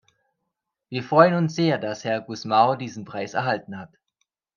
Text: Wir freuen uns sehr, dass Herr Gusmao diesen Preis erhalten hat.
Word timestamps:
Wir 0.89 1.03
freuen 1.03 1.35
uns 1.35 1.53
sehr, 1.53 1.77
dass 1.77 2.03
Herr 2.05 2.21
Gusmao 2.21 2.75
diesen 2.75 3.05
Preis 3.05 3.35
erhalten 3.35 3.77
hat. 3.77 3.93